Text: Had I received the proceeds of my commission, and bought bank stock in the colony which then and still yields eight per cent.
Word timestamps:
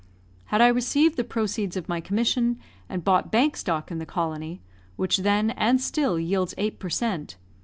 Had 0.45 0.61
I 0.61 0.67
received 0.67 1.15
the 1.15 1.23
proceeds 1.23 1.77
of 1.77 1.87
my 1.87 2.01
commission, 2.01 2.57
and 2.89 3.03
bought 3.03 3.31
bank 3.31 3.55
stock 3.55 3.91
in 3.91 3.99
the 3.99 4.05
colony 4.07 4.59
which 4.95 5.17
then 5.17 5.51
and 5.51 5.79
still 5.79 6.19
yields 6.19 6.55
eight 6.57 6.79
per 6.79 6.89
cent. 6.89 7.35